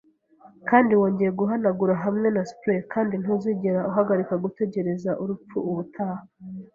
kandi 0.69 0.91
wongeye 1.01 1.31
guhanagura 1.39 1.93
hamwe 2.03 2.27
na 2.35 2.43
spray, 2.51 2.81
kandi 2.93 3.13
ntuzigera 3.21 3.79
uhagarika 3.89 4.33
gutegereza 4.43 5.11
urupfu 5.21 5.57
ubutaha 5.69 6.23